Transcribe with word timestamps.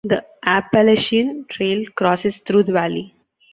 The 0.03 0.25
Appalachian 0.43 1.45
Trail 1.47 1.85
crosses 1.95 2.39
through 2.39 2.63
the 2.63 2.71
valley. 2.71 3.13